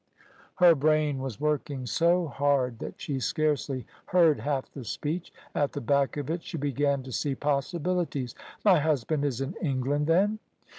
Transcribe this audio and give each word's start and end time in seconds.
Her 0.55 0.73
brain 0.73 1.19
was 1.19 1.39
working 1.39 1.85
so 1.85 2.25
hard 2.25 2.79
that 2.79 2.99
she 2.99 3.19
scarcely 3.19 3.85
heard 4.07 4.39
half 4.39 4.67
the 4.73 4.83
speech. 4.83 5.31
At 5.53 5.73
the 5.73 5.79
back 5.79 6.17
of 6.17 6.27
it 6.31 6.41
she 6.41 6.57
began 6.57 7.03
to 7.03 7.11
see 7.11 7.35
possibilities. 7.35 8.33
"My 8.65 8.79
husband 8.79 9.23
is 9.23 9.41
in 9.41 9.53
England, 9.61 10.07
then?" 10.07 10.39